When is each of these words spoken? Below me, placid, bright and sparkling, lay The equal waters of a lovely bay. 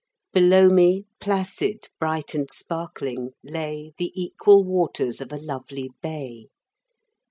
Below 0.33 0.67
me, 0.69 1.05
placid, 1.19 1.89
bright 1.99 2.33
and 2.33 2.51
sparkling, 2.51 3.33
lay 3.43 3.93
The 3.99 4.11
equal 4.19 4.63
waters 4.63 5.21
of 5.21 5.31
a 5.31 5.37
lovely 5.37 5.91
bay. 6.01 6.47